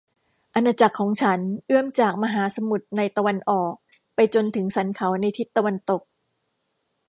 [0.55, 3.73] อาณาจักรของฉันเอื้อมจากมหาสมุทรในตะวันออก
[4.15, 6.01] ไปจนถึงสันเขาในทิศตะวันตก